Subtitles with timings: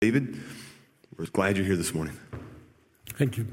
[0.00, 0.38] David,
[1.16, 2.16] we're glad you're here this morning.
[3.14, 3.46] Thank you.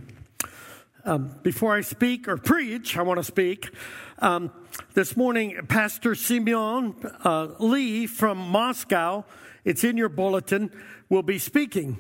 [1.04, 3.72] Um, before I speak or preach, I want to speak.
[4.20, 4.52] Um,
[4.94, 9.26] this morning, Pastor Simeon uh, Lee from Moscow,
[9.66, 10.72] it's in your bulletin,
[11.10, 11.98] will be speaking,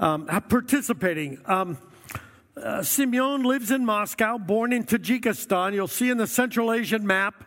[0.00, 1.40] um, participating.
[1.44, 1.78] Um,
[2.56, 5.74] uh, Simeon lives in Moscow, born in Tajikistan.
[5.74, 7.44] You'll see in the Central Asian map.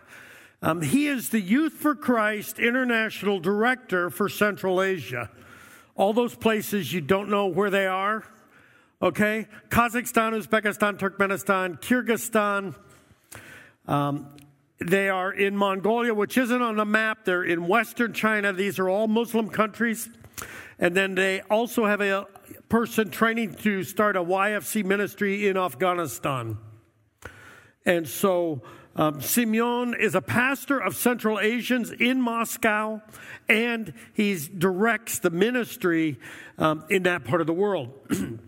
[0.61, 5.29] Um, he is the Youth for Christ International Director for Central Asia.
[5.99, 8.23] All those places you don't know where they are,
[9.01, 9.49] okay?
[9.67, 12.73] Kazakhstan, Uzbekistan, Turkmenistan, Kyrgyzstan.
[13.85, 14.29] Um,
[14.79, 17.25] they are in Mongolia, which isn't on the map.
[17.25, 18.53] They're in Western China.
[18.53, 20.09] These are all Muslim countries.
[20.79, 22.27] And then they also have a
[22.69, 26.59] person training to start a YFC ministry in Afghanistan.
[27.85, 28.61] And so
[28.95, 33.01] um, Simeon is a pastor of Central Asians in Moscow,
[33.47, 36.19] and he directs the ministry
[36.57, 37.93] um, in that part of the world.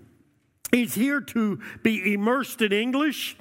[0.71, 3.37] he's here to be immersed in English.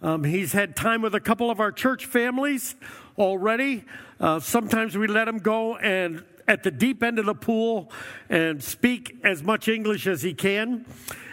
[0.00, 2.76] Um, he's had time with a couple of our church families
[3.18, 3.84] already.
[4.20, 7.92] Uh, sometimes we let him go and at the deep end of the pool
[8.30, 10.86] and speak as much English as he can,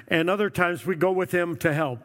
[0.08, 2.00] and other times we go with him to help.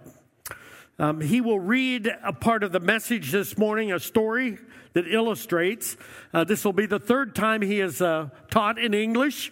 [1.00, 4.58] Um, he will read a part of the message this morning, a story
[4.92, 5.96] that illustrates.
[6.34, 9.50] Uh, this will be the third time he has uh, taught in English,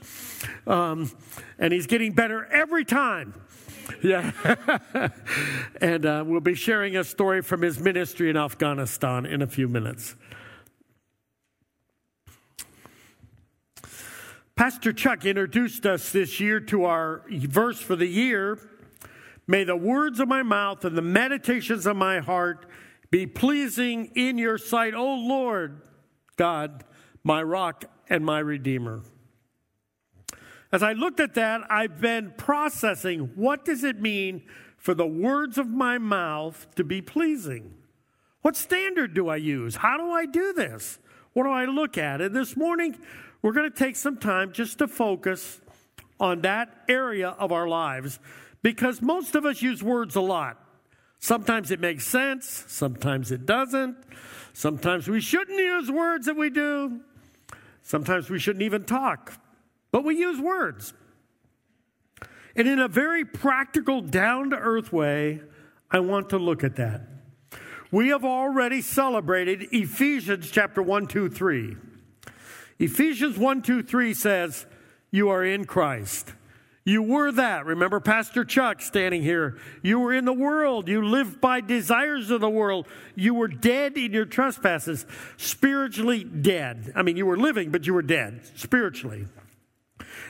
[0.66, 1.10] um,
[1.58, 3.32] and he's getting better every time.
[4.02, 4.32] Yeah.
[5.80, 9.69] and uh, we'll be sharing a story from his ministry in Afghanistan in a few
[9.69, 10.16] minutes.
[14.54, 18.58] Pastor Chuck introduced us this year to our verse for the year.
[19.50, 22.66] May the words of my mouth and the meditations of my heart
[23.10, 25.80] be pleasing in your sight, O Lord
[26.36, 26.84] God,
[27.24, 29.00] my rock and my redeemer.
[30.70, 34.42] As I looked at that, I've been processing what does it mean
[34.76, 37.72] for the words of my mouth to be pleasing?
[38.42, 39.76] What standard do I use?
[39.76, 40.98] How do I do this?
[41.32, 42.20] What do I look at?
[42.20, 42.98] And this morning,
[43.41, 45.62] we're going to take some time just to focus
[46.20, 48.19] on that area of our lives
[48.62, 50.58] because most of us use words a lot.
[51.20, 53.96] Sometimes it makes sense, sometimes it doesn't.
[54.52, 57.00] Sometimes we shouldn't use words that we do.
[57.82, 59.34] Sometimes we shouldn't even talk,
[59.92, 60.92] but we use words.
[62.56, 65.42] And in a very practical, down to earth way,
[65.90, 67.02] I want to look at that.
[67.90, 71.76] We have already celebrated Ephesians chapter 1, 2, 3.
[72.78, 74.66] Ephesians 1 2 3 says,
[75.10, 76.34] You are in Christ.
[76.88, 77.66] You were that.
[77.66, 79.59] Remember Pastor Chuck standing here.
[79.82, 80.88] You were in the world.
[80.88, 82.88] You lived by desires of the world.
[83.15, 85.04] You were dead in your trespasses,
[85.37, 86.91] spiritually dead.
[86.97, 89.26] I mean, you were living, but you were dead spiritually.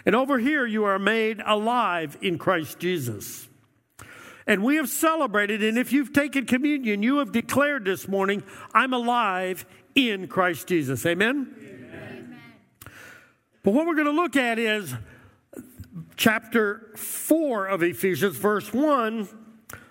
[0.05, 3.49] And over here, you are made alive in Christ Jesus.
[4.45, 8.43] And we have celebrated, and if you've taken communion, you have declared this morning,
[8.75, 9.65] I'm alive
[9.95, 11.07] in Christ Jesus.
[11.07, 11.55] Amen?
[13.63, 14.93] But what we're going to look at is
[16.19, 19.29] chapter 4 of Ephesians, verse 1.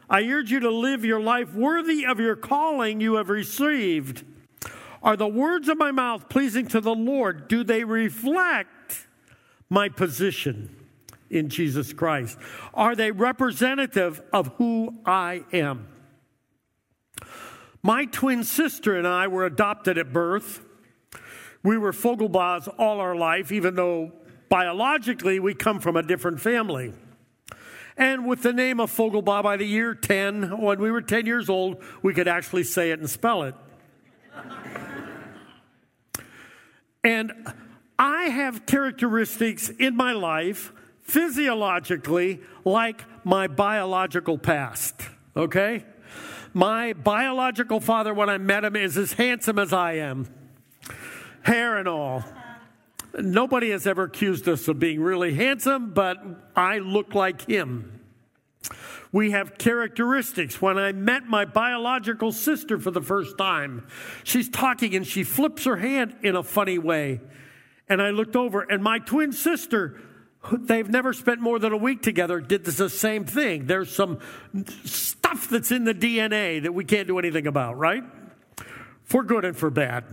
[0.10, 4.24] I urge you to live your life worthy of your calling you have received.
[5.02, 7.48] Are the words of my mouth pleasing to the Lord?
[7.48, 9.08] Do they reflect
[9.70, 10.76] my position
[11.30, 12.38] in Jesus Christ?
[12.74, 15.88] Are they representative of who I am?
[17.82, 20.62] My twin sister and I were adopted at birth.
[21.64, 24.12] We were Fogelbaus all our life, even though
[24.50, 26.94] biologically we come from a different family.
[27.98, 31.50] And with the name of Fogelbaugh, by the year 10, when we were 10 years
[31.50, 33.56] old, we could actually say it and spell it.
[37.04, 37.34] and
[37.98, 40.72] I have characteristics in my life,
[41.02, 44.94] physiologically, like my biological past,
[45.36, 45.84] okay?
[46.54, 50.28] My biological father, when I met him, is as handsome as I am
[51.48, 52.24] hair and all.
[53.18, 56.18] Nobody has ever accused us of being really handsome, but
[56.56, 58.02] I look like him.
[59.12, 60.62] We have characteristics.
[60.62, 63.88] When I met my biological sister for the first time,
[64.24, 67.22] she's talking and she flips her hand in a funny way.
[67.90, 70.00] And I looked over, and my twin sister,
[70.52, 73.66] they've never spent more than a week together, did the same thing.
[73.66, 74.20] There's some
[74.84, 78.04] stuff that's in the DNA that we can't do anything about, right?
[79.06, 80.04] For good and for bad.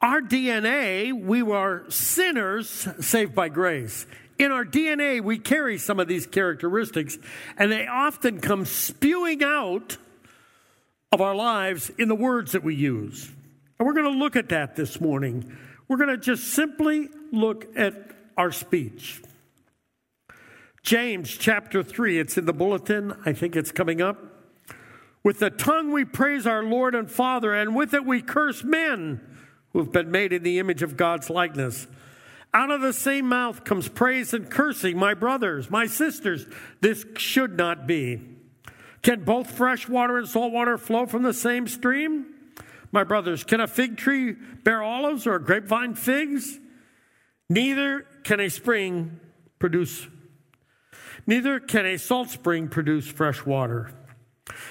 [0.00, 4.06] Our DNA, we were sinners saved by grace.
[4.38, 7.18] In our DNA, we carry some of these characteristics,
[7.56, 9.96] and they often come spewing out
[11.10, 13.28] of our lives in the words that we use.
[13.78, 15.56] And we're going to look at that this morning.
[15.88, 17.94] We're going to just simply look at
[18.36, 19.20] our speech.
[20.84, 23.16] James chapter 3, it's in the bulletin.
[23.26, 24.22] I think it's coming up.
[25.24, 29.20] With the tongue we praise our Lord and Father, and with it we curse men
[29.72, 31.86] who have been made in the image of God's likeness.
[32.54, 34.96] Out of the same mouth comes praise and cursing.
[34.96, 36.46] My brothers, my sisters,
[36.80, 38.20] this should not be.
[39.02, 42.26] Can both fresh water and salt water flow from the same stream?
[42.90, 44.32] My brothers, can a fig tree
[44.64, 46.58] bear olives or a grapevine figs?
[47.50, 49.20] Neither can a spring
[49.58, 50.06] produce,
[51.26, 53.90] neither can a salt spring produce fresh water.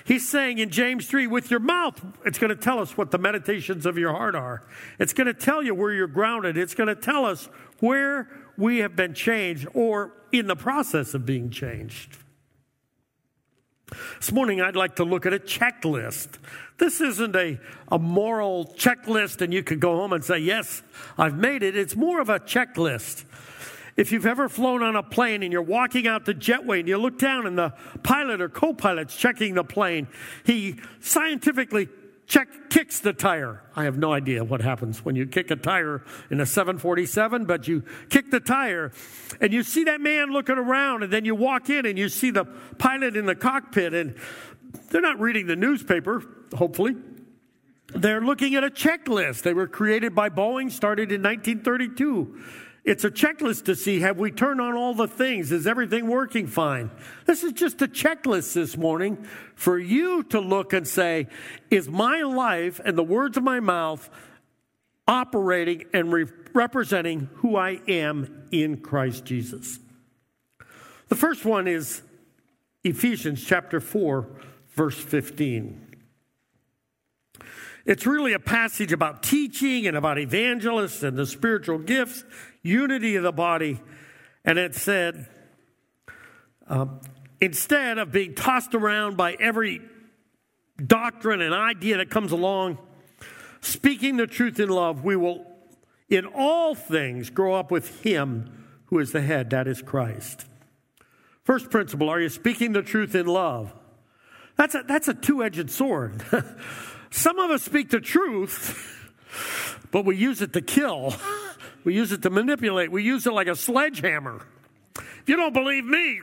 [0.05, 3.17] He's saying in James 3, with your mouth, it's going to tell us what the
[3.17, 4.63] meditations of your heart are.
[4.99, 6.57] It's going to tell you where you're grounded.
[6.57, 11.25] It's going to tell us where we have been changed or in the process of
[11.25, 12.17] being changed.
[14.17, 16.39] This morning, I'd like to look at a checklist.
[16.77, 17.59] This isn't a,
[17.89, 20.83] a moral checklist, and you could go home and say, Yes,
[21.17, 21.77] I've made it.
[21.77, 23.23] It's more of a checklist.
[23.97, 26.99] If you've ever flown on a plane and you're walking out the jetway and you
[26.99, 27.73] look down and the
[28.03, 30.07] pilot or co pilot's checking the plane,
[30.45, 31.89] he scientifically
[32.27, 33.63] check, kicks the tire.
[33.75, 37.67] I have no idea what happens when you kick a tire in a 747, but
[37.67, 38.91] you kick the tire
[39.41, 42.29] and you see that man looking around, and then you walk in and you see
[42.29, 42.45] the
[42.77, 44.15] pilot in the cockpit, and
[44.91, 46.23] they're not reading the newspaper,
[46.55, 46.95] hopefully.
[47.95, 49.43] They're looking at a checklist.
[49.43, 52.43] They were created by Boeing, started in 1932.
[52.87, 55.51] It's a checklist to see have we turned on all the things?
[55.51, 56.89] Is everything working fine?
[57.25, 61.27] This is just a checklist this morning for you to look and say,
[61.69, 64.09] is my life and the words of my mouth
[65.05, 69.79] operating and re- representing who I am in Christ Jesus?
[71.09, 72.01] The first one is
[72.85, 74.29] Ephesians chapter 4,
[74.69, 75.87] verse 15.
[77.87, 82.25] It's really a passage about teaching and about evangelists and the spiritual gifts,
[82.67, 83.79] unity of the body.
[84.45, 85.27] And it said,
[86.67, 87.01] um,
[87.41, 89.81] instead of being tossed around by every
[90.85, 92.77] doctrine and idea that comes along,
[93.61, 95.45] speaking the truth in love, we will
[96.09, 100.45] in all things grow up with Him who is the head, that is Christ.
[101.43, 103.73] First principle are you speaking the truth in love?
[104.55, 106.23] That's a, that's a two edged sword.
[107.09, 109.11] Some of us speak the truth,
[109.91, 111.13] but we use it to kill.
[111.87, 112.91] We use it to manipulate.
[112.91, 114.45] We use it like a sledgehammer.
[114.97, 116.19] If you don't believe me,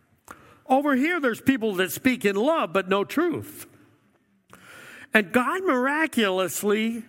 [0.66, 3.66] over here there's people that speak in love but no truth.
[5.12, 7.04] And God miraculously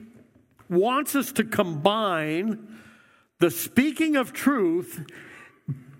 [0.69, 2.67] wants us to combine
[3.39, 5.01] the speaking of truth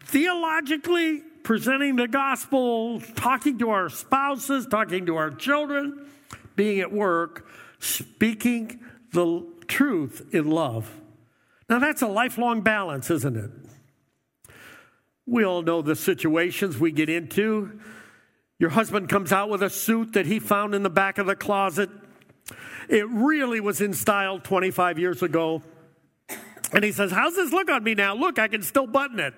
[0.04, 6.10] theologically presenting the gospel, talking to our spouses, talking to our children,
[6.58, 7.48] being at work,
[7.80, 8.82] speaking
[9.14, 10.92] the truth in love.
[11.70, 13.52] Now, that's a lifelong balance, isn't it?
[15.28, 17.80] We all know the situations we get into.
[18.58, 21.36] Your husband comes out with a suit that he found in the back of the
[21.36, 21.90] closet.
[22.90, 25.62] It really was in style 25 years ago.
[26.74, 28.16] And he says, How's this look on me now?
[28.16, 29.34] Look, I can still button it.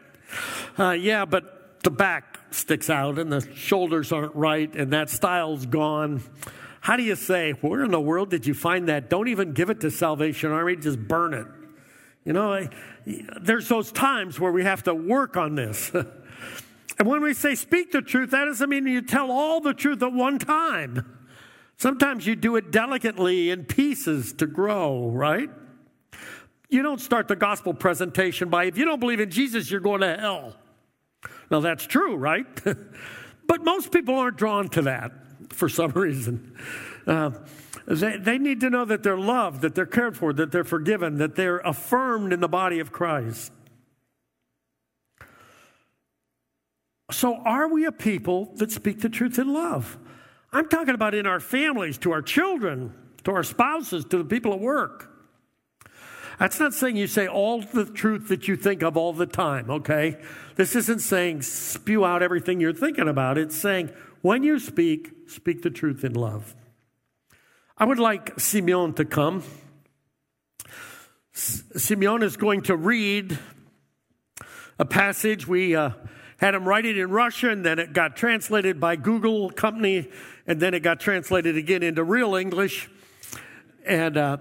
[0.80, 5.66] Uh, yeah, but the back sticks out and the shoulders aren't right and that style's
[5.66, 6.24] gone.
[6.80, 9.10] How do you say, where in the world did you find that?
[9.10, 11.45] Don't even give it to Salvation Army, just burn it.
[12.23, 12.68] You know,
[13.41, 15.92] there's those times where we have to work on this.
[16.99, 20.04] and when we say speak the truth, that doesn't mean you tell all the truth
[20.04, 21.18] at one time.
[21.78, 25.49] Sometimes you do it delicately in pieces to grow, right?
[26.69, 30.01] You don't start the gospel presentation by, if you don't believe in Jesus, you're going
[30.01, 30.56] to hell.
[31.49, 32.45] Now, that's true, right?
[33.47, 35.11] but most people aren't drawn to that
[35.49, 36.56] for some reason.
[37.07, 37.31] Uh,
[37.88, 41.18] they, they need to know that they're loved, that they're cared for, that they're forgiven,
[41.18, 43.52] that they're affirmed in the body of Christ.
[47.11, 49.97] So, are we a people that speak the truth in love?
[50.54, 54.54] I'm talking about in our families, to our children, to our spouses, to the people
[54.54, 55.09] at work.
[56.40, 59.69] That's not saying you say all the truth that you think of all the time,
[59.69, 60.18] okay?
[60.56, 63.38] This isn't saying spew out everything you're thinking about.
[63.38, 66.56] It's saying when you speak, speak the truth in love.
[67.81, 69.42] I would like Simeon to come.
[71.33, 73.40] Simeon is going to read
[74.78, 75.47] a passage.
[75.47, 75.90] We uh,
[76.38, 80.09] had him write it in Russian, then it got translated by Google Company,
[80.45, 82.88] and then it got translated again into real English.
[83.83, 84.38] And uh,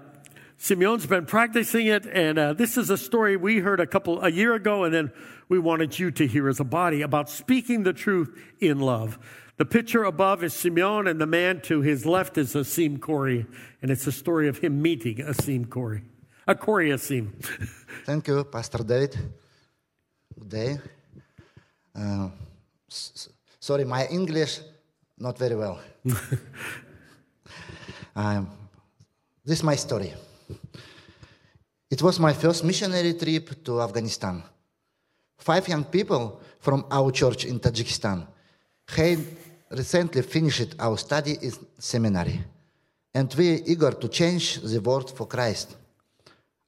[0.59, 4.29] Simeon's been practicing it, and uh, this is a story we heard a couple a
[4.29, 5.11] year ago, and then
[5.49, 9.17] we wanted you to hear as a body about speaking the truth in love.
[9.61, 13.45] The picture above is Simeon, and the man to his left is Azim Kori,
[13.79, 16.01] and it's a story of him meeting Azim Kori.
[16.47, 17.31] A Kori Azim.
[18.07, 19.15] Thank you, Pastor David.
[20.33, 20.79] Good day.
[21.95, 22.29] Uh,
[22.89, 24.61] s- sorry, my English
[25.19, 25.79] not very well.
[28.15, 28.49] um,
[29.45, 30.11] this is my story.
[31.91, 34.41] It was my first missionary trip to Afghanistan.
[35.37, 38.25] Five young people from our church in Tajikistan
[38.87, 39.19] had
[39.71, 42.43] recently finished our study in seminary,
[43.13, 45.75] and we were eager to change the world for Christ.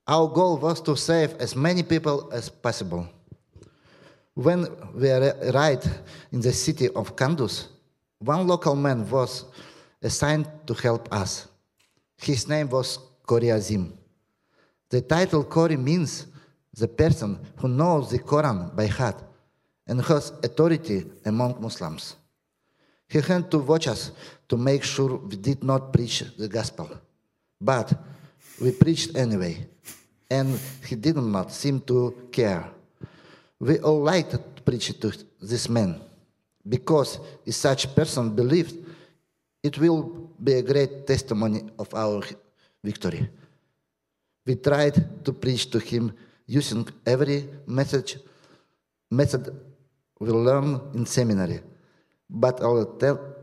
[0.08, 3.08] Our goal was to save as many people as possible.
[4.34, 5.90] When we arrived
[6.32, 7.68] in the city of Kunduz,
[8.20, 9.46] one local man was
[10.02, 11.48] assigned to help us.
[12.18, 13.98] His name was Kori Azim.
[14.90, 16.28] The title Kori means
[16.74, 19.22] the person who knows the Quran by heart
[19.88, 22.16] and has authority among Muslims.
[23.14, 24.12] He had to watch us
[24.50, 26.90] to make sure we did not preach the gospel.
[27.62, 27.94] But
[28.60, 29.68] we preached anyway,
[30.32, 32.66] and he did not seem to care.
[33.60, 36.02] We all liked to preach to this man
[36.68, 38.76] because if such person believed,
[39.62, 40.02] it will
[40.44, 42.24] be a great testimony of our
[42.84, 43.30] victory.
[44.44, 46.14] We tried to preach to him
[46.48, 48.18] using every message
[49.12, 49.54] method
[50.20, 51.62] we learned in seminary,
[52.30, 52.88] but our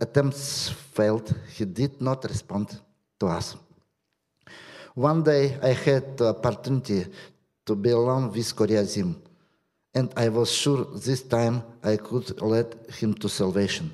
[0.01, 1.35] attempts failed.
[1.57, 2.81] He did not respond
[3.19, 3.57] to us.
[4.95, 7.07] One day I had the opportunity
[7.67, 9.23] to be alone with Kori Azim,
[9.95, 13.93] and I was sure this time I could lead him to salvation.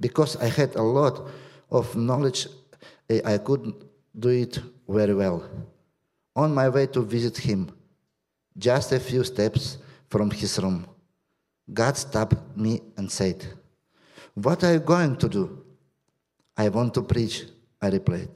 [0.00, 1.28] Because I had a lot
[1.70, 2.48] of knowledge,
[3.08, 3.72] I could
[4.18, 4.58] do it
[4.88, 5.48] very well.
[6.34, 7.70] On my way to visit him,
[8.58, 10.86] just a few steps from his room,
[11.72, 13.46] God stopped me and said,
[14.34, 15.64] What are you going to do?
[16.56, 17.44] I want to preach,
[17.80, 18.28] I replied.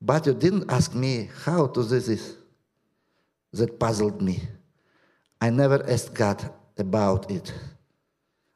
[0.00, 2.36] But you didn't ask me how to do this.
[3.52, 4.42] That puzzled me.
[5.40, 7.52] I never asked God about it.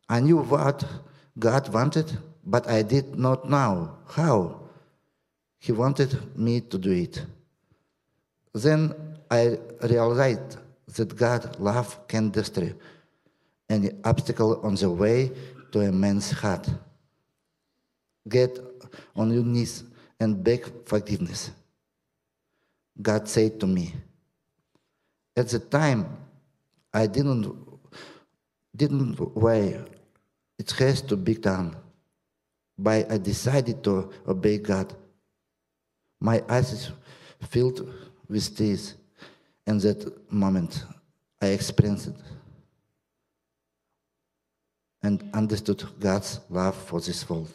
[0.09, 0.85] I knew what
[1.39, 4.61] God wanted, but I did not know how
[5.59, 7.25] He wanted me to do it.
[8.53, 8.95] Then
[9.31, 10.59] I realized
[10.97, 12.75] that God love can destroy
[13.71, 15.31] any obstacle on the way
[15.73, 16.69] to a man's heart.
[18.29, 18.59] Get
[19.17, 19.85] on your knees
[20.19, 21.53] and beg forgiveness.
[23.01, 23.95] God said to me,
[25.37, 26.19] at the time,
[26.93, 27.57] I didn't
[28.77, 29.81] didn't weigh
[30.59, 31.77] it has to be done.
[32.77, 34.95] But I decided to obey God.
[36.21, 36.91] My eyes
[37.49, 37.89] filled
[38.29, 38.95] with tears,
[39.67, 40.85] and that moment
[41.41, 42.17] I experienced it
[45.03, 47.51] and understood God's love for this world.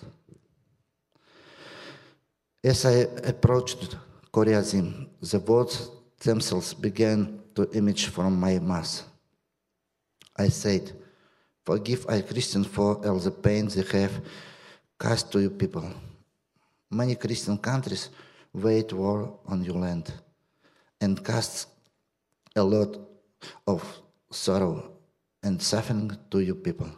[2.63, 3.95] As I approached
[4.31, 5.89] Kori Azim, the words
[6.23, 9.03] themselves began to image from my mouth.
[10.35, 10.91] I said,
[11.63, 14.21] Forgive I Christians for all the pain they have
[14.97, 15.89] caused to you people.
[16.91, 18.09] Many Christian countries
[18.53, 20.13] wage war on your land
[21.01, 21.67] and cast
[22.55, 22.97] a lot
[23.67, 23.81] of
[24.31, 24.91] sorrow
[25.43, 26.89] and suffering to you people.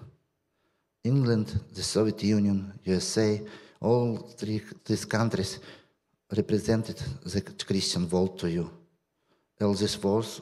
[1.08, 3.42] England, the Soviet Union, USA,
[3.80, 5.60] all three these countries
[6.36, 8.70] represented the Christian world to you.
[9.62, 10.42] All these wars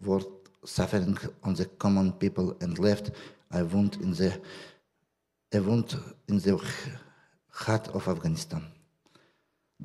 [0.00, 0.22] were
[0.64, 3.10] suffering on the common people and left
[3.50, 4.40] a wound in the
[5.52, 5.96] a wound
[6.28, 6.60] in the
[7.50, 8.62] heart of Afghanistan.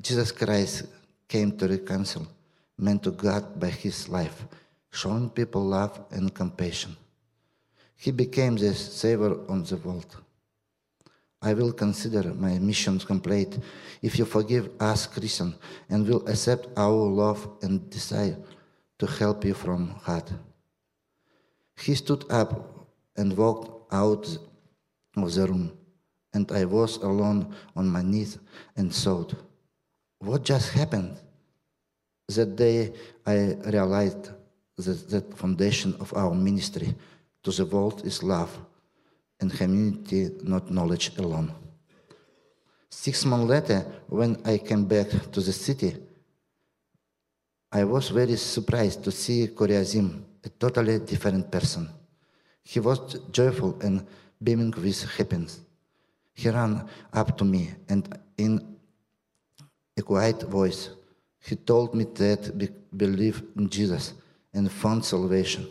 [0.00, 0.86] Jesus Christ
[1.28, 2.26] came to reconcile
[2.78, 4.44] man to God by his life,
[4.90, 6.96] showing people love and compassion.
[7.96, 10.16] He became the savior of the world.
[11.40, 13.58] I will consider my mission complete
[14.00, 15.54] if you forgive us, Christian,
[15.90, 18.36] and will accept our love and desire
[18.98, 20.32] to help you from heart.
[21.76, 24.38] He stood up and walked out
[25.16, 25.72] of the room,
[26.32, 28.38] and I was alone on my knees
[28.76, 29.34] and thought,
[30.18, 31.16] what just happened?
[32.28, 32.92] That day
[33.26, 34.30] I realized
[34.76, 36.94] that the foundation of our ministry
[37.42, 38.50] to the world is love
[39.40, 41.52] and humanity, not knowledge alone.
[42.88, 45.96] Six months later, when I came back to the city,
[47.72, 51.88] I was very surprised to see Kori Azim, a totally different person.
[52.62, 54.06] He was joyful and
[54.42, 55.60] beaming with happiness.
[56.34, 58.76] He ran up to me and in
[59.96, 60.90] a quiet voice,
[61.40, 64.14] he told me that be- believe in Jesus
[64.54, 65.66] and found salvation.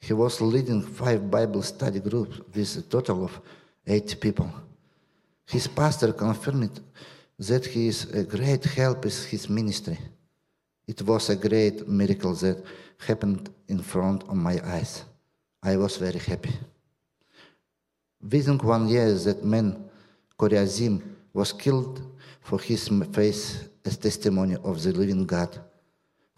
[0.00, 3.40] He was leading five Bible study groups with a total of
[3.86, 4.50] eight people.
[5.46, 6.80] His pastor confirmed
[7.38, 9.98] that he is a great help in his ministry.
[10.86, 12.64] It was a great miracle that
[13.06, 15.04] happened in front of my eyes.
[15.62, 16.52] I was very happy.
[18.22, 19.88] Within one year, that man,
[20.36, 22.02] Kori Azim, was killed
[22.40, 25.58] for his faith as testimony of the living God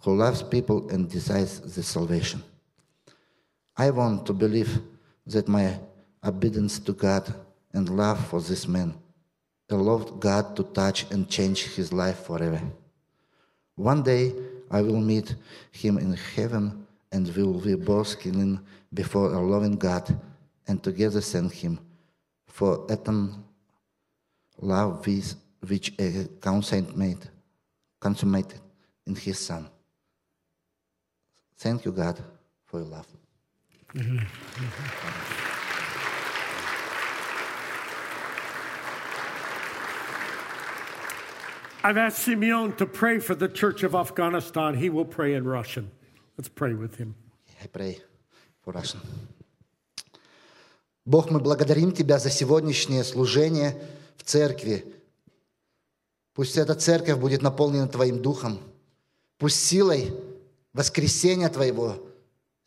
[0.03, 2.43] who loves people and desires the salvation.
[3.81, 4.79] I want to believe
[5.25, 5.79] that my
[6.23, 7.25] obedience to God
[7.73, 8.93] and love for this man
[9.71, 12.61] allowed God to touch and change his life forever.
[13.77, 14.35] One day
[14.71, 15.35] I will meet
[15.73, 18.61] him in heaven and we will be both kneeling
[18.93, 20.05] before a loving God
[20.69, 21.81] and together thank him
[22.49, 23.31] for eternal
[24.61, 25.35] love with,
[25.67, 27.31] which a consummated,
[27.99, 28.61] consummated
[29.07, 29.71] in his son.
[31.57, 32.23] Thank you, God,
[32.67, 33.20] for your love.
[41.84, 44.74] I've asked Simeon to pray for the Church of Afghanistan.
[44.76, 45.92] He will pray in Russian.
[46.38, 47.16] Let's pray with him.
[47.64, 48.02] I pray
[48.64, 49.00] for Russian.
[51.06, 53.80] Бог, мы благодарим Тебя за сегодняшнее служение
[54.18, 54.84] в церкви.
[56.34, 58.60] Пусть эта церковь будет наполнена Твоим Духом.
[59.38, 60.12] Пусть силой
[60.74, 62.04] воскресения Твоего,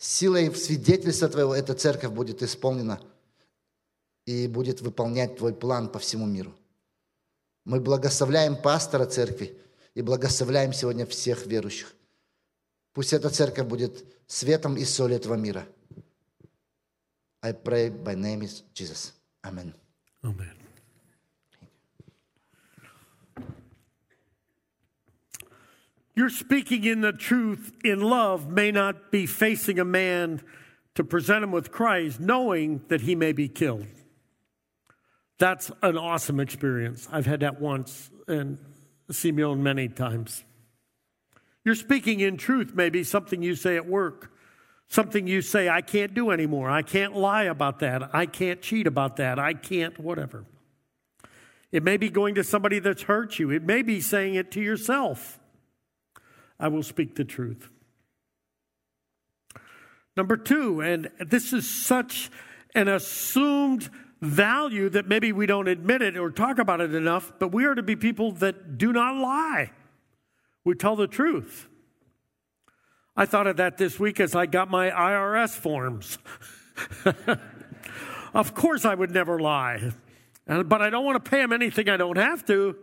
[0.04, 3.00] силой свидетельства Твоего эта церковь будет исполнена
[4.26, 6.54] и будет выполнять Твой план по всему миру.
[7.66, 9.58] Мы благословляем пастора церкви
[9.96, 11.94] и благословляем сегодня всех верующих.
[12.94, 15.66] Пусть эта церковь будет светом и солью этого мира.
[17.42, 19.14] I pray by name is Jesus.
[19.44, 19.74] Amen.
[20.24, 20.63] Amen.
[26.16, 30.42] Your speaking in the truth in love may not be facing a man
[30.96, 33.88] to present him with Christ, knowing that he may be killed.
[35.40, 37.08] That's an awesome experience.
[37.12, 38.60] I've had that once and
[39.10, 40.44] Simeon many times.
[41.66, 44.32] You're speaking in truth, maybe something you say at work,
[44.88, 46.70] something you say, I can't do anymore.
[46.70, 48.14] I can't lie about that.
[48.14, 49.40] I can't cheat about that.
[49.40, 50.46] I can't, whatever.
[51.72, 54.62] It may be going to somebody that's hurt you, it may be saying it to
[54.62, 55.40] yourself.
[56.60, 57.70] I will speak the truth.
[60.16, 62.30] Number two, and this is such
[62.76, 63.90] an assumed
[64.22, 67.76] value that maybe we don't admit it or talk about it enough, but we are
[67.76, 69.72] to be people that do not lie.
[70.64, 71.68] We tell the truth.
[73.16, 76.18] I thought of that this week as I got my IRS forms.
[78.34, 79.92] of course, I would never lie,
[80.48, 82.78] but I don't want to pay them anything I don't have to.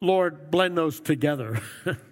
[0.00, 1.60] Lord, blend those together.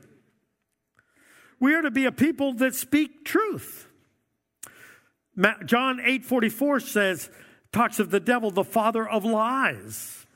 [1.61, 3.89] we are to be a people that speak truth.
[5.65, 7.31] John 8:44 says,
[7.73, 10.27] talks of the devil, the father of lies.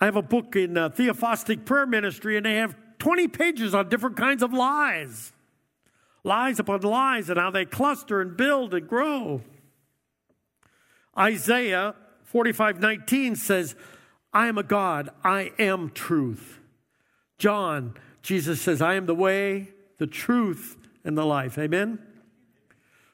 [0.00, 3.88] I have a book in uh, Theophostic Prayer Ministry, and they have 20 pages on
[3.88, 5.32] different kinds of lies.
[6.22, 9.42] Lies upon lies and how they cluster and build and grow.
[11.16, 13.76] Isaiah 45 19 says,
[14.32, 16.60] I am a God, I am truth.
[17.38, 21.58] John, Jesus says, I am the way, the truth, and the life.
[21.58, 21.98] Amen?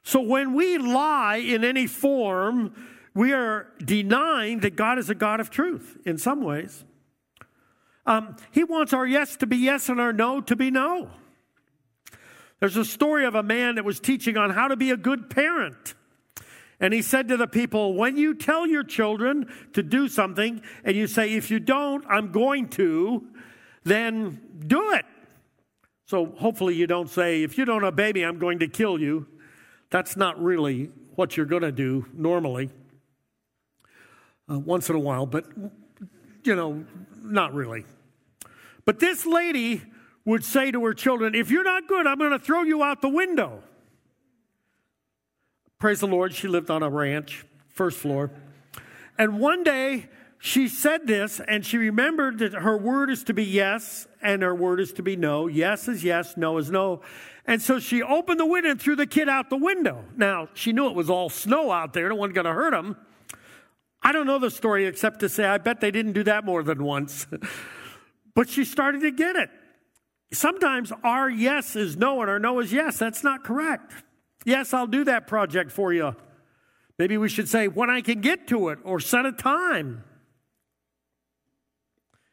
[0.03, 2.75] So when we lie in any form,
[3.15, 6.85] we are denying that God is a God of truth in some ways.
[8.07, 11.11] Um, he wants our yes to be yes and our no to be no.
[12.61, 15.31] There's a story of a man that was teaching on how to be a good
[15.31, 15.95] parent.
[16.79, 20.97] And he said to the people, When you tell your children to do something and
[20.97, 23.27] you say, If you don't, I'm going to,
[23.85, 25.05] then do it.
[26.11, 29.29] So hopefully you don't say, If you don't obey me, I'm going to kill you.
[29.91, 32.69] That's not really what you're going to do normally.
[34.51, 35.45] Uh, once in a while, but
[36.43, 36.85] you know,
[37.23, 37.85] not really.
[38.85, 39.83] But this lady
[40.25, 43.03] would say to her children, If you're not good, I'm going to throw you out
[43.03, 43.63] the window.
[45.79, 48.33] Praise the Lord, she lived on a ranch, first floor.
[49.17, 50.09] And one day
[50.43, 54.55] she said this, and she remembered that her word is to be yes, and her
[54.55, 55.49] word is to be no.
[55.49, 57.03] Yes is yes, no is no.
[57.47, 60.03] And so she opened the window and threw the kid out the window.
[60.17, 62.97] Now, she knew it was all snow out there, no one going to hurt him.
[64.03, 66.63] I don't know the story except to say I bet they didn't do that more
[66.63, 67.27] than once.
[68.35, 69.51] but she started to get it.
[70.33, 72.99] Sometimes our yes is no and our no is yes.
[72.99, 73.93] That's not correct.
[74.47, 76.17] Yes, I'll do that project for you.
[76.99, 80.05] Maybe we should say when I can get to it or set a time.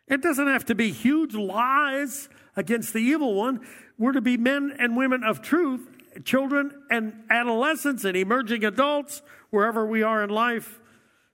[0.08, 3.66] It doesn't have to be huge lies against the evil one.
[3.98, 5.88] We're to be men and women of truth,
[6.24, 10.80] children and adolescents and emerging adults, wherever we are in life.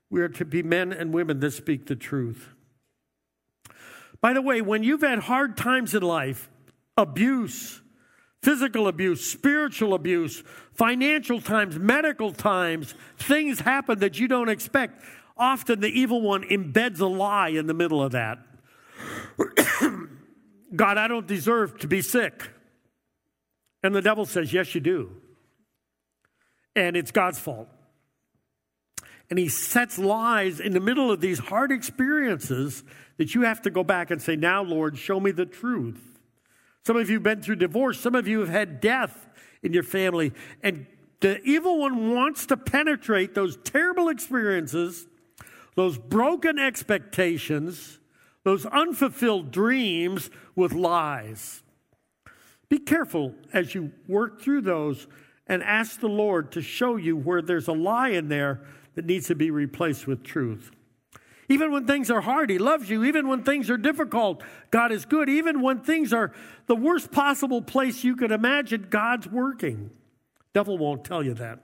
[0.09, 2.49] We are to be men and women that speak the truth.
[4.21, 6.49] By the way, when you've had hard times in life,
[6.97, 7.81] abuse,
[8.43, 12.93] physical abuse, spiritual abuse, financial times, medical times.
[13.17, 15.01] Things happen that you don't expect.
[15.37, 18.39] Often the evil one embeds a lie in the middle of that.
[20.75, 22.49] God, I don't deserve to be sick.
[23.83, 25.11] And the devil says, Yes, you do.
[26.75, 27.67] And it's God's fault.
[29.29, 32.83] And he sets lies in the middle of these hard experiences
[33.17, 36.19] that you have to go back and say, Now, Lord, show me the truth.
[36.85, 39.27] Some of you have been through divorce, some of you have had death
[39.61, 40.33] in your family.
[40.61, 40.85] And
[41.21, 45.07] the evil one wants to penetrate those terrible experiences,
[45.75, 47.99] those broken expectations,
[48.43, 51.63] those unfulfilled dreams with lies.
[52.69, 55.07] Be careful as you work through those
[55.47, 58.61] and ask the Lord to show you where there's a lie in there
[58.95, 60.71] that needs to be replaced with truth.
[61.49, 63.03] Even when things are hard, He loves you.
[63.03, 65.29] Even when things are difficult, God is good.
[65.29, 66.31] Even when things are
[66.67, 69.91] the worst possible place you could imagine, God's working.
[70.53, 71.59] Devil won't tell you that.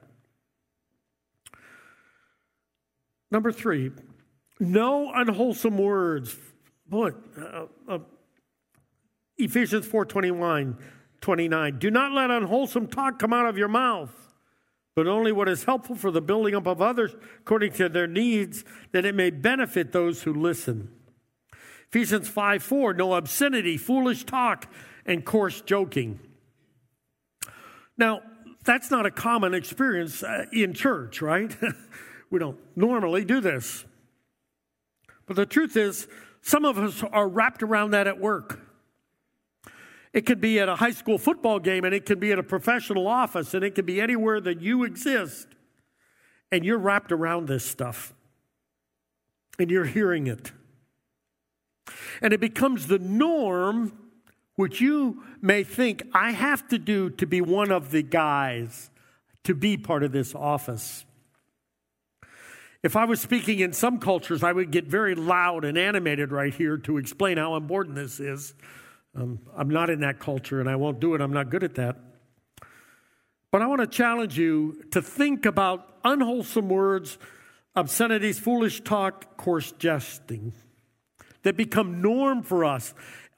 [3.31, 3.91] Number three,
[4.59, 6.35] no unwholesome words.
[6.89, 7.99] Boy, uh, uh,
[9.38, 10.78] Ephesians 4 29.
[11.80, 14.13] Do not let unwholesome talk come out of your mouth
[14.99, 18.65] but only what is helpful for the building up of others according to their needs,
[18.91, 20.91] that it may benefit those who listen.
[21.88, 24.67] Ephesians 5 4, no obscenity, foolish talk,
[25.06, 26.19] and coarse joking.
[27.97, 28.23] Now,
[28.65, 31.56] that's not a common experience uh, in church, right?
[32.30, 33.86] we don't normally do this.
[35.25, 36.10] But the truth is,
[36.41, 38.60] some of us are wrapped around that at work.
[40.12, 42.43] It could be at a high school football game, and it could be at a
[42.43, 45.47] professional office, and it could be anywhere that you exist.
[46.52, 48.13] And you're wrapped around this stuff,
[49.60, 50.52] and you're hearing it.
[52.21, 53.93] And it becomes the norm,
[54.56, 58.89] which you may think, I have to do to be one of the guys,
[59.43, 61.06] to be part of this office.
[62.81, 66.53] If I was speaking in some cultures, I would get very loud and animated right
[66.53, 68.53] here to explain how important this is.
[69.15, 71.19] Um, I'm not in that culture and I won't do it.
[71.19, 71.97] I'm not good at that.
[73.51, 77.17] But I want to challenge you to think about unwholesome words,
[77.75, 80.53] obscenities, foolish talk, coarse jesting
[81.43, 82.93] that become norm for us.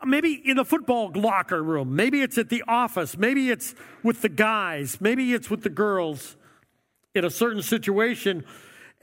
[0.06, 3.74] Maybe in the football locker room, maybe it's at the office, maybe it's
[4.04, 6.36] with the guys, maybe it's with the girls
[7.16, 8.44] in a certain situation.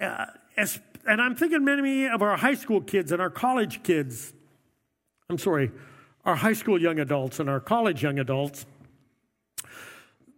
[0.00, 4.32] Uh, as, and I'm thinking many of our high school kids and our college kids.
[5.30, 5.70] I'm sorry,
[6.24, 8.66] our high school young adults and our college young adults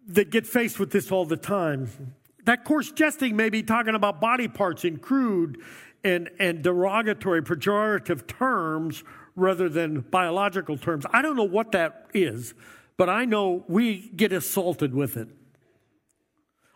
[0.08, 2.14] that get faced with this all the time.
[2.44, 5.58] That coarse jesting may be talking about body parts in crude
[6.02, 9.04] and, and derogatory, pejorative terms
[9.36, 11.04] rather than biological terms.
[11.12, 12.54] I don't know what that is,
[12.96, 15.28] but I know we get assaulted with it.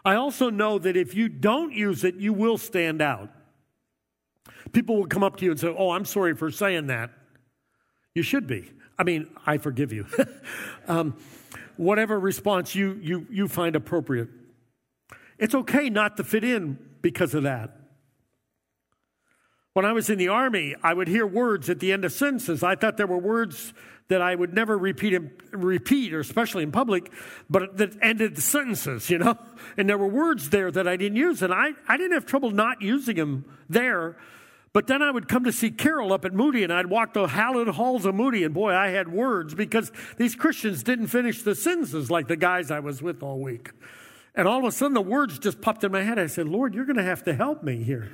[0.05, 3.31] I also know that if you don't use it, you will stand out.
[4.73, 7.11] People will come up to you and say, Oh, I'm sorry for saying that.
[8.15, 8.71] You should be.
[8.99, 10.07] I mean, I forgive you.
[10.89, 11.17] um,
[11.77, 14.29] whatever response you, you, you find appropriate.
[15.39, 17.77] It's okay not to fit in because of that.
[19.73, 22.63] When I was in the army, I would hear words at the end of sentences.
[22.63, 23.75] I thought there were words
[24.09, 25.19] that I would never repeat,
[25.53, 27.11] repeat, or especially in public,
[27.49, 29.39] but that ended the sentences, you know?
[29.77, 32.51] And there were words there that I didn't use, and I, I didn't have trouble
[32.51, 34.17] not using them there
[34.75, 37.29] but then I would come to see Carol up at Moody, and I'd walk the
[37.29, 41.55] hallowed halls of Moody, and boy, I had words because these Christians didn't finish the
[41.55, 43.71] sentences like the guys I was with all week.
[44.35, 46.19] And all of a sudden, the words just popped in my head.
[46.19, 48.11] I said, Lord, you're going to have to help me here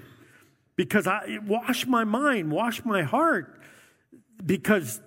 [0.76, 3.58] because I wash my mind, wash my heart,
[4.44, 5.00] because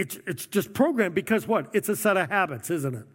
[0.00, 1.14] it's, it's just programmed.
[1.14, 1.68] Because what?
[1.74, 3.06] It's a set of habits, isn't it?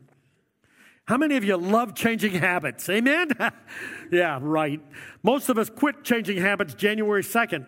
[1.08, 2.88] How many of you love changing habits?
[2.90, 3.30] Amen?
[4.12, 4.82] yeah, right.
[5.24, 7.68] Most of us quit changing habits January 2nd.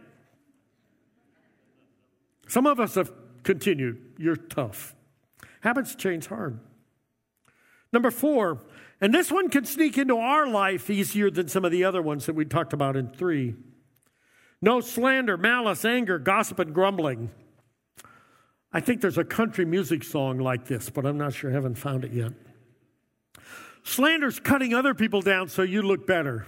[2.47, 3.12] Some of us have
[3.43, 4.13] continued.
[4.17, 4.95] You're tough.
[5.62, 6.60] Habits change hard.
[7.91, 8.62] Number four,
[9.01, 12.25] and this one can sneak into our life easier than some of the other ones
[12.25, 13.56] that we talked about in three.
[14.62, 17.30] No slander, malice, anger, gossip, and grumbling.
[18.71, 21.49] I think there's a country music song like this, but I'm not sure.
[21.49, 22.34] I haven't found it yet.
[23.84, 26.45] Slander's cutting other people down so you look better.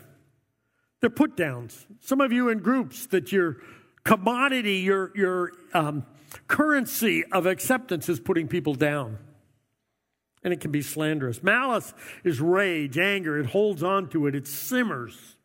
[1.00, 1.88] They're put downs.
[2.02, 3.58] Some of you in groups that you're
[4.04, 6.06] commodity, your, your um,
[6.48, 9.18] currency of acceptance is putting people down.
[10.44, 11.42] And it can be slanderous.
[11.42, 13.38] Malice is rage, anger.
[13.40, 15.36] It holds on to it, it simmers.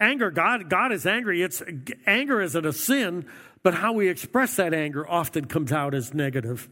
[0.00, 1.42] Anger, God, God is angry.
[1.42, 1.62] It's
[2.06, 3.26] anger isn't a sin,
[3.62, 6.68] but how we express that anger often comes out as negative.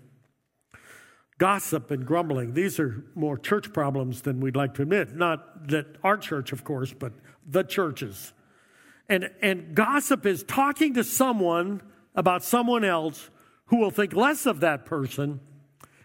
[1.37, 5.14] Gossip and grumbling, these are more church problems than we'd like to admit.
[5.14, 7.12] Not that our church, of course, but
[7.47, 8.33] the churches.
[9.09, 11.83] And, and gossip is talking to someone
[12.14, 13.31] about someone else
[13.67, 15.41] who will think less of that person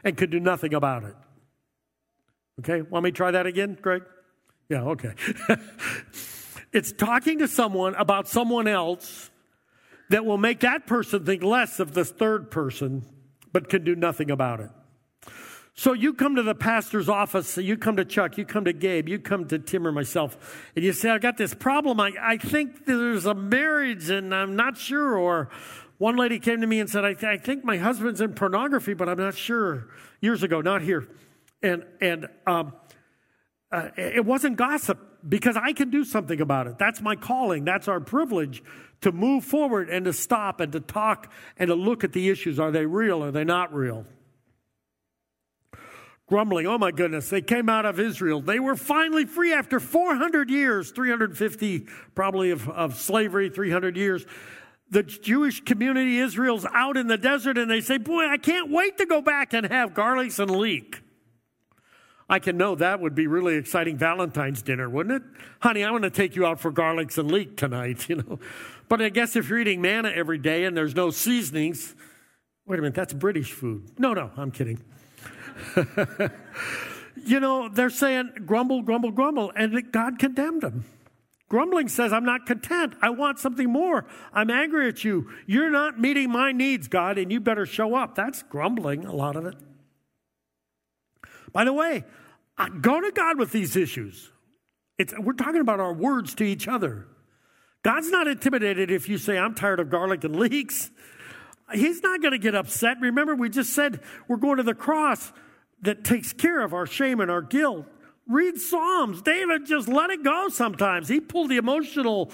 [0.04, 1.16] and could do nothing about it.
[2.60, 4.04] Okay, want me to try that again, Greg?
[4.70, 5.14] Yeah, okay.
[6.74, 9.30] it's talking to someone about someone else
[10.10, 13.06] that will make that person think less of this third person,
[13.52, 14.70] but can do nothing about it.
[15.76, 19.10] So you come to the pastor's office, you come to Chuck, you come to Gabe,
[19.10, 22.00] you come to Tim or myself, and you say, I got this problem.
[22.00, 25.18] I, I think there's a marriage and I'm not sure.
[25.18, 25.50] Or
[25.98, 28.94] one lady came to me and said, I, th- I think my husband's in pornography,
[28.94, 29.88] but I'm not sure.
[30.22, 31.08] Years ago, not here.
[31.64, 32.74] And, and um,
[33.74, 36.78] uh, it wasn't gossip because I can do something about it.
[36.78, 37.66] That's my calling.
[37.66, 38.64] That's our privilege
[39.02, 42.60] to move forward and to stop and to talk and to look at the issues.
[42.60, 43.24] Are they real?
[43.24, 44.06] Are they not real?
[46.34, 48.42] grumbling, oh my goodness, they came out of Israel.
[48.42, 51.82] They were finally free after 400 years, 350
[52.16, 54.26] probably of, of slavery, 300 years.
[54.90, 58.98] The Jewish community, Israel's out in the desert, and they say, Boy, I can't wait
[58.98, 61.03] to go back and have garlics and leek.
[62.30, 65.24] I can know that would be really exciting Valentine's dinner, wouldn't it?
[65.60, 68.40] Honey, I want to take you out for garlics and leek tonight, you know.
[68.90, 71.96] But I guess if you're eating manna every day and there's no seasonings,
[72.66, 73.92] wait a minute, that's British food.
[74.00, 74.82] No, no, I'm kidding.
[77.26, 80.86] you know, they're saying grumble, grumble, grumble, and God condemned them.
[81.50, 82.96] Grumbling says, I'm not content.
[83.02, 84.06] I want something more.
[84.34, 85.30] I'm angry at you.
[85.46, 88.16] You're not meeting my needs, God, and you better show up.
[88.16, 89.56] That's grumbling, a lot of it.
[91.54, 92.04] By the way,
[92.82, 94.32] go to God with these issues.
[94.98, 97.08] It's, we're talking about our words to each other.
[97.84, 100.90] God's not intimidated if you say, I'm tired of garlic and leeks.
[101.74, 102.98] He's not going to get upset.
[103.02, 105.32] Remember, we just said we're going to the cross
[105.82, 107.86] that takes care of our shame and our guilt.
[108.28, 109.22] Read Psalms.
[109.22, 111.10] David just let it go sometimes.
[111.10, 112.28] He pulled the emotional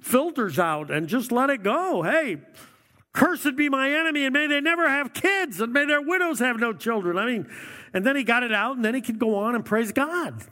[0.00, 2.02] filters out and just let it go.
[2.02, 2.42] Hey,
[3.14, 6.58] cursed be my enemy, and may they never have kids, and may their widows have
[6.58, 7.16] no children.
[7.16, 7.50] I mean,
[7.92, 10.42] and then he got it out, and then he could go on and praise God.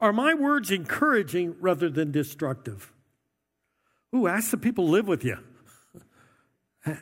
[0.00, 2.92] Are my words encouraging rather than destructive?
[4.14, 5.38] Ooh, ask the people live with you.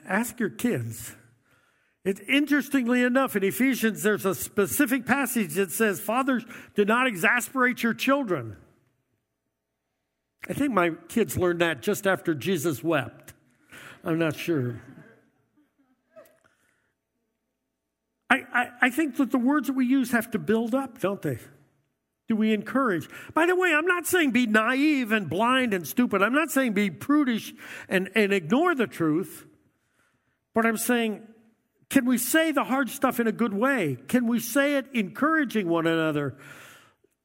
[0.06, 1.14] Ask your kids.
[2.04, 7.82] It's interestingly enough, in Ephesians, there's a specific passage that says, Fathers, do not exasperate
[7.82, 8.56] your children.
[10.48, 13.34] I think my kids learned that just after Jesus wept.
[14.02, 14.80] I'm not sure.
[18.30, 21.20] I, I, I think that the words that we use have to build up, don't
[21.20, 21.38] they?
[22.28, 23.08] Do we encourage?
[23.34, 26.22] By the way, I'm not saying be naive and blind and stupid.
[26.22, 27.52] I'm not saying be prudish
[27.88, 29.46] and, and ignore the truth.
[30.54, 31.26] But I'm saying
[31.90, 33.98] can we say the hard stuff in a good way?
[34.06, 36.36] Can we say it encouraging one another?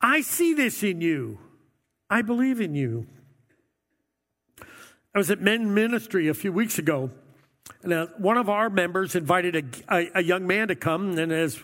[0.01, 1.37] I see this in you.
[2.09, 3.05] I believe in you.
[5.13, 7.11] I was at Men Ministry a few weeks ago,
[7.83, 11.17] and uh, one of our members invited a, a, a young man to come.
[11.17, 11.59] And as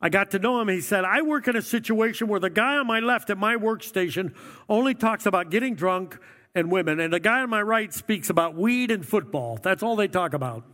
[0.00, 2.76] I got to know him, he said, I work in a situation where the guy
[2.76, 4.34] on my left at my workstation
[4.68, 6.18] only talks about getting drunk
[6.54, 9.58] and women, and the guy on my right speaks about weed and football.
[9.62, 10.64] That's all they talk about.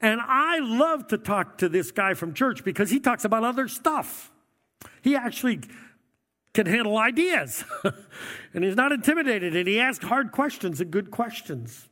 [0.00, 3.68] And I love to talk to this guy from church because he talks about other
[3.68, 4.30] stuff.
[5.00, 5.60] He actually
[6.52, 7.64] can handle ideas
[8.54, 11.88] and he's not intimidated and he asks hard questions and good questions.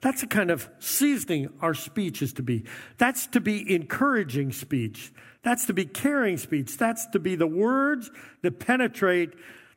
[0.00, 2.64] That's the kind of seasoning our speech is to be.
[2.96, 5.12] That's to be encouraging speech.
[5.42, 6.78] That's to be caring speech.
[6.78, 8.10] That's to be the words
[8.42, 9.34] that penetrate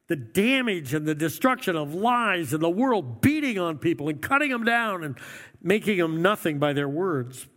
[0.07, 4.49] the damage and the destruction of lies and the world beating on people and cutting
[4.49, 5.17] them down and
[5.61, 7.47] making them nothing by their words,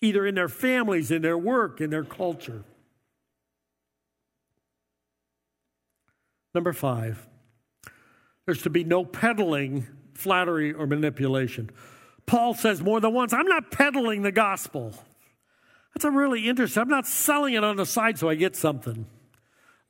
[0.00, 2.64] either in their families, in their work, in their culture.
[6.52, 7.26] Number five,
[8.46, 11.70] there's to be no peddling, flattery, or manipulation.
[12.26, 14.94] Paul says more than once, I'm not peddling the gospel.
[15.94, 16.82] That's a really interesting.
[16.82, 19.06] I'm not selling it on the side so I get something.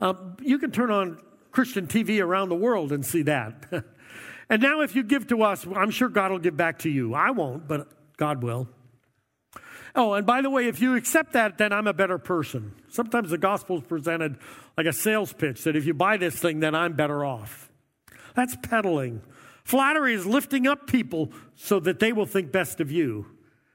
[0.00, 1.18] Um, you can turn on
[1.50, 3.64] Christian TV around the world and see that.
[4.50, 7.14] and now, if you give to us, I'm sure God will give back to you.
[7.14, 8.68] I won't, but God will.
[9.96, 12.72] Oh, and by the way, if you accept that, then I'm a better person.
[12.88, 14.36] Sometimes the gospel is presented
[14.76, 17.70] like a sales pitch that if you buy this thing, then I'm better off.
[18.34, 19.22] That's peddling.
[19.64, 23.26] Flattery is lifting up people so that they will think best of you,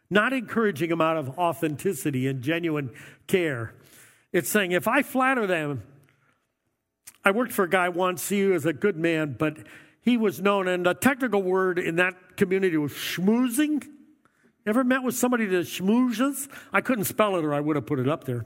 [0.09, 2.91] not encouraging them out of authenticity and genuine
[3.27, 3.73] care.
[4.31, 5.83] It's saying, if I flatter them,
[7.25, 9.57] I worked for a guy once, he was a good man, but
[10.01, 13.85] he was known, and the technical word in that community was schmoozing.
[14.65, 16.47] Ever met with somebody that schmoozes?
[16.71, 18.45] I couldn't spell it or I would have put it up there.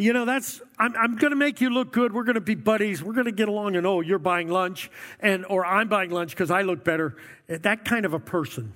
[0.00, 2.14] You know, that's, I'm, I'm going to make you look good.
[2.14, 3.02] We're going to be buddies.
[3.02, 6.30] We're going to get along and, oh, you're buying lunch and, or I'm buying lunch
[6.30, 7.16] because I look better.
[7.50, 8.72] Eh, that kind of a person.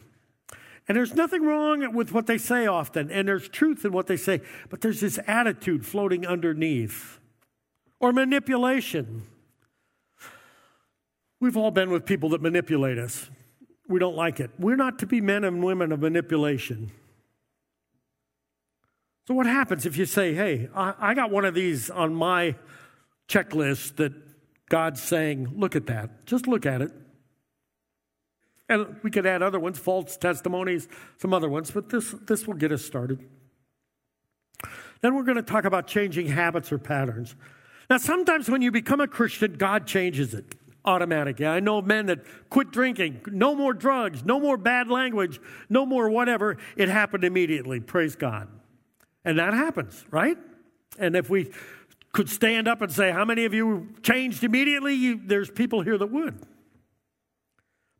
[0.86, 4.18] And there's nothing wrong with what they say often, and there's truth in what they
[4.18, 7.18] say, but there's this attitude floating underneath
[8.00, 9.22] or manipulation.
[11.40, 13.30] We've all been with people that manipulate us.
[13.88, 14.50] We don't like it.
[14.58, 16.92] We're not to be men and women of manipulation.
[19.26, 22.56] So, what happens if you say, hey, I, got one of these on my
[23.26, 24.12] checklist that
[24.68, 26.92] God's saying, look at that, just look at it.
[28.68, 32.54] And we could add other ones, false testimonies, some other ones, but this, this will
[32.54, 33.18] get us started.
[35.00, 37.34] Then we're going to talk about changing habits or patterns.
[37.90, 41.46] Now, sometimes when you become a Christian, God changes it automatically.
[41.46, 46.10] I know men that quit drinking, no more drugs, no more bad language, no more
[46.10, 46.58] whatever.
[46.76, 47.80] It happened immediately.
[47.80, 48.48] Praise God.
[49.24, 50.36] And that happens, right?
[50.98, 51.50] And if we
[52.12, 54.94] could stand up and say, How many of you changed immediately?
[54.94, 56.40] You, there's people here that would.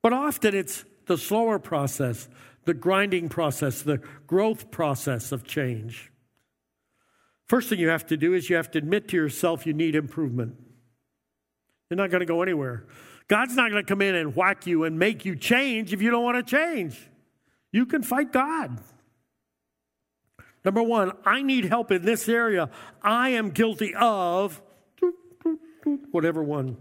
[0.02, 2.28] But often it's the slower process,
[2.64, 6.10] the grinding process, the growth process of change.
[7.46, 9.94] First thing you have to do is you have to admit to yourself you need
[9.94, 10.56] improvement.
[11.90, 12.86] You're not going to go anywhere.
[13.28, 16.10] God's not going to come in and whack you and make you change if you
[16.10, 16.98] don't want to change.
[17.72, 18.80] You can fight God.
[20.64, 22.70] Number one, I need help in this area.
[23.02, 24.62] I am guilty of
[26.10, 26.78] whatever one.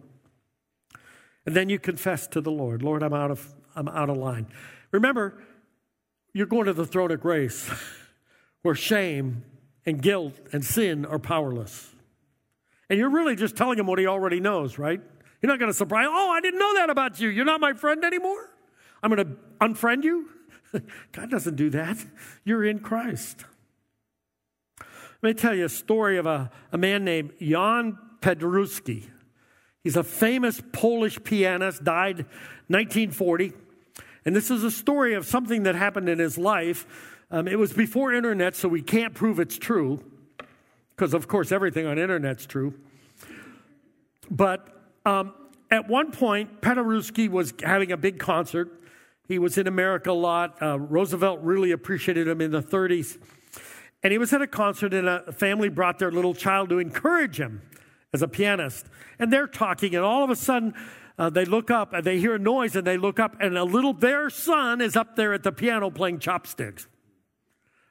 [1.45, 4.47] And then you confess to the Lord, Lord, I'm out of, I'm out of line.
[4.91, 5.43] Remember,
[6.33, 7.69] you're going to the throne of grace
[8.61, 9.43] where shame
[9.85, 11.89] and guilt and sin are powerless.
[12.89, 15.01] And you're really just telling him what he already knows, right?
[15.41, 17.27] You're not going to surprise, oh, I didn't know that about you.
[17.27, 18.49] You're not my friend anymore.
[19.01, 20.29] I'm going to unfriend you.
[21.11, 21.97] God doesn't do that.
[22.45, 23.43] You're in Christ.
[25.23, 29.05] Let me tell you a story of a, a man named Jan Paderewski.
[29.81, 32.25] He's a famous Polish pianist, died
[32.67, 33.53] 1940.
[34.25, 36.85] And this is a story of something that happened in his life.
[37.31, 40.03] Um, it was before internet, so we can't prove it's true,
[40.93, 42.73] because of course everything on internet's true.
[44.29, 44.67] But
[45.05, 45.33] um,
[45.71, 48.73] at one point, Paderewski was having a big concert.
[49.29, 50.61] He was in America a lot.
[50.61, 53.19] Uh, Roosevelt really appreciated him in the 30s.
[54.03, 57.39] And he was at a concert, and a family brought their little child to encourage
[57.39, 57.61] him
[58.13, 58.87] as a pianist.
[59.17, 60.73] And they're talking, and all of a sudden,
[61.17, 63.63] uh, they look up and they hear a noise, and they look up, and a
[63.63, 66.87] little, their son is up there at the piano playing chopsticks.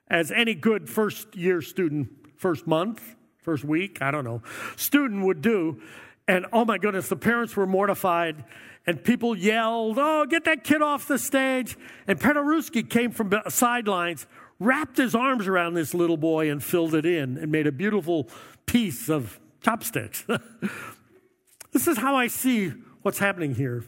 [0.09, 4.43] As any good first year student, first month, first week, I don't know,
[4.77, 5.81] student would do.
[6.29, 8.45] And oh my goodness, the parents were mortified
[8.87, 11.77] and people yelled, Oh, get that kid off the stage.
[12.07, 14.27] And Paderewski came from the sidelines,
[14.65, 18.29] wrapped his arms around this little boy and filled it in and made a beautiful
[18.67, 20.25] piece of chopsticks.
[21.73, 22.73] this is how I see
[23.03, 23.85] what's happening here.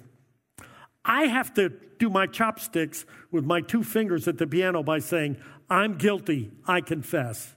[1.05, 5.37] I have to do my chopsticks with my two fingers at the piano by saying,
[5.71, 7.55] I'm guilty, I confess.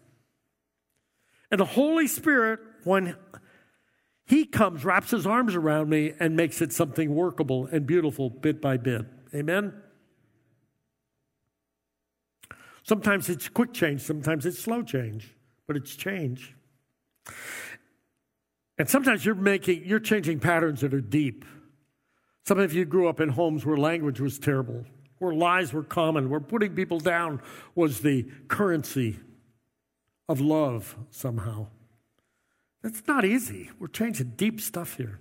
[1.51, 3.15] And the Holy Spirit, when
[4.25, 8.61] He comes, wraps His arms around me and makes it something workable and beautiful bit
[8.61, 9.05] by bit.
[9.33, 9.73] Amen?
[12.87, 15.35] Sometimes it's quick change, sometimes it's slow change,
[15.67, 16.55] but it's change.
[18.77, 21.43] And sometimes you're making you're changing patterns that are deep.
[22.45, 24.85] Some of you grew up in homes where language was terrible,
[25.17, 27.41] where lies were common, where putting people down
[27.75, 29.19] was the currency
[30.29, 31.67] of love somehow.
[32.83, 33.69] That's not easy.
[33.79, 35.19] We're changing deep stuff here.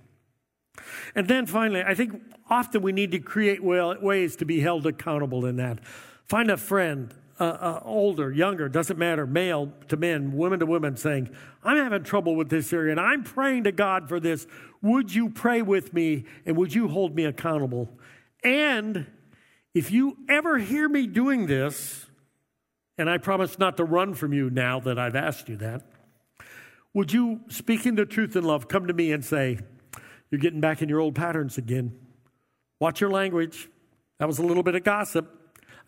[1.15, 5.45] And then finally, I think often we need to create ways to be held accountable
[5.45, 5.83] in that.
[6.23, 10.95] Find a friend, uh, uh, older, younger, doesn't matter, male to men, women to women,
[10.95, 11.29] saying,
[11.63, 14.47] I'm having trouble with this area and I'm praying to God for this.
[14.81, 17.89] Would you pray with me and would you hold me accountable?
[18.43, 19.07] And
[19.73, 22.05] if you ever hear me doing this,
[22.97, 25.83] and I promise not to run from you now that I've asked you that,
[26.93, 29.59] would you, speaking the truth in love, come to me and say,
[30.31, 31.95] You're getting back in your old patterns again?
[32.79, 33.69] Watch your language.
[34.19, 35.31] That was a little bit of gossip.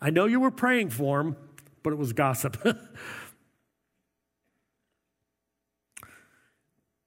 [0.00, 1.36] I know you were praying for him,
[1.82, 2.56] but it was gossip.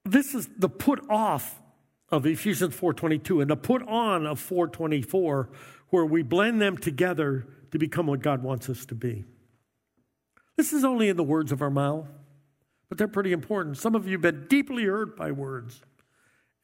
[0.05, 1.61] this is the put off
[2.09, 5.49] of Ephesians 4:22 and the put on of 424
[5.89, 9.25] where we blend them together to become what God wants us to be.
[10.55, 12.07] This is only in the words of our mouth,
[12.89, 13.77] but they're pretty important.
[13.77, 15.81] Some of you have been deeply hurt by words.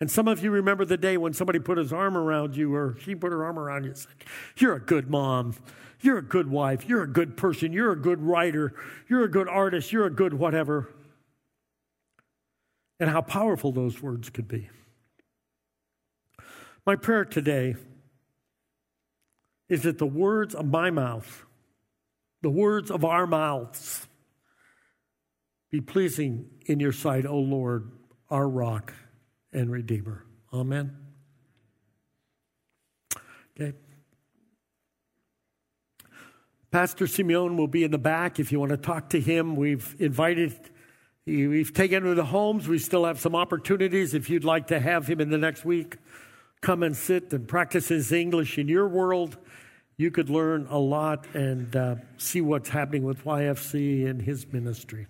[0.01, 2.95] And some of you remember the day when somebody put his arm around you or
[3.01, 4.11] she put her arm around you and said,
[4.57, 5.55] You're a good mom.
[6.01, 6.87] You're a good wife.
[6.87, 7.73] You're a good person.
[7.73, 8.73] You're a good writer.
[9.09, 9.91] You're a good artist.
[9.91, 10.93] You're a good whatever.
[13.01, 14.69] And how powerful those words could be.
[16.85, 17.75] My prayer today
[19.67, 21.45] is that the words of my mouth,
[22.41, 24.07] the words of our mouths,
[25.69, 27.91] be pleasing in your sight, O Lord,
[28.29, 28.93] our rock
[29.53, 30.25] and redeemer.
[30.53, 30.95] Amen.
[33.59, 33.73] Okay.
[36.71, 39.55] Pastor Simeon will be in the back if you want to talk to him.
[39.55, 40.53] We've invited,
[41.25, 42.67] we've taken him to the homes.
[42.67, 45.97] We still have some opportunities if you'd like to have him in the next week.
[46.61, 49.37] Come and sit and practice his English in your world.
[49.97, 55.07] You could learn a lot and uh, see what's happening with YFC and his ministry.